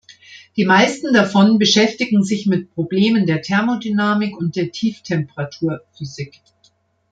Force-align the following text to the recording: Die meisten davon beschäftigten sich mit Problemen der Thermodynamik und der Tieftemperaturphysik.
Die 0.57 0.65
meisten 0.65 1.13
davon 1.13 1.59
beschäftigten 1.59 2.23
sich 2.23 2.47
mit 2.47 2.73
Problemen 2.73 3.27
der 3.27 3.43
Thermodynamik 3.43 4.35
und 4.35 4.55
der 4.55 4.71
Tieftemperaturphysik. 4.71 6.41